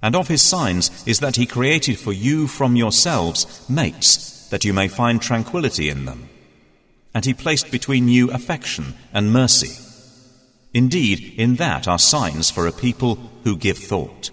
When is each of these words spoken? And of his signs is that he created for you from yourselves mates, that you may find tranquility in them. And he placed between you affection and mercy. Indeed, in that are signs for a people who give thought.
And 0.00 0.14
of 0.14 0.28
his 0.28 0.42
signs 0.42 1.06
is 1.06 1.20
that 1.20 1.36
he 1.36 1.46
created 1.46 1.98
for 1.98 2.12
you 2.12 2.46
from 2.46 2.76
yourselves 2.76 3.68
mates, 3.68 4.48
that 4.48 4.64
you 4.64 4.72
may 4.72 4.88
find 4.88 5.20
tranquility 5.20 5.88
in 5.88 6.04
them. 6.04 6.28
And 7.14 7.24
he 7.24 7.34
placed 7.34 7.70
between 7.70 8.08
you 8.08 8.30
affection 8.30 8.94
and 9.12 9.32
mercy. 9.32 9.84
Indeed, 10.72 11.34
in 11.36 11.56
that 11.56 11.88
are 11.88 11.98
signs 11.98 12.50
for 12.50 12.66
a 12.66 12.72
people 12.72 13.18
who 13.44 13.56
give 13.56 13.78
thought. 13.78 14.30